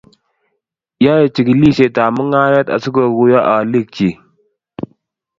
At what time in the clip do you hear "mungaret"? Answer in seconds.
2.15-2.67